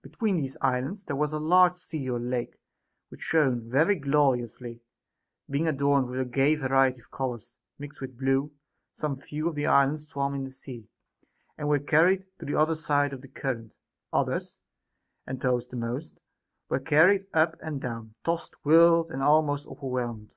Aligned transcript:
Be 0.00 0.10
tween 0.10 0.36
these 0.36 0.56
islands 0.60 1.02
there 1.02 1.16
was 1.16 1.32
a 1.32 1.40
large 1.40 1.72
sea 1.74 2.08
or 2.08 2.20
lake 2.20 2.54
which 3.08 3.20
shone 3.20 3.68
very 3.68 3.96
gloriously, 3.96 4.80
being 5.50 5.66
adorned 5.66 6.06
with 6.06 6.20
a 6.20 6.24
gay 6.24 6.54
variety 6.54 7.00
of 7.00 7.10
colors 7.10 7.56
mixed 7.80 8.00
with 8.00 8.16
blue; 8.16 8.52
some 8.92 9.16
few 9.16 9.48
of 9.48 9.56
the 9.56 9.66
islands 9.66 10.06
swam 10.06 10.36
in 10.36 10.44
this 10.44 10.60
sea, 10.60 10.88
and 11.58 11.68
were 11.68 11.80
carried 11.80 12.26
to 12.38 12.46
the 12.46 12.54
other 12.54 12.76
side 12.76 13.12
of 13.12 13.22
the 13.22 13.28
current; 13.28 13.74
others, 14.12 14.56
and 15.26 15.40
those 15.40 15.66
the 15.66 15.76
most, 15.76 16.20
were 16.68 16.78
carried 16.78 17.26
up 17.34 17.56
and 17.60 17.80
down, 17.80 18.14
tossed, 18.22 18.54
whirled, 18.64 19.10
and 19.10 19.20
almost 19.20 19.66
overwhelmed. 19.66 20.36